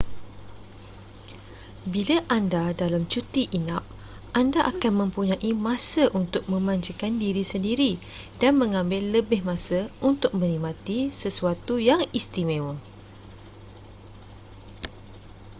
bila 1.93 2.17
anda 2.37 2.65
dalam 2.81 3.03
cuti 3.13 3.43
inap 3.59 3.83
anda 4.39 4.61
akan 4.71 4.93
mempunyai 5.05 5.51
masa 5.67 6.03
untuk 6.21 6.41
memanjakan 6.53 7.13
diri 7.23 7.43
sendiri 7.53 7.91
dan 8.41 8.53
mengambil 8.61 9.03
lebih 9.21 9.41
masa 9.51 9.79
untuk 10.09 10.31
menikmati 10.39 10.99
sesuatu 11.21 11.73
yang 11.89 12.01
istimewa 12.19 12.73